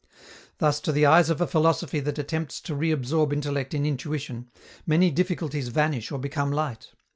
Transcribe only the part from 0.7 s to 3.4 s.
to the eyes of a philosophy that attempts to reabsorb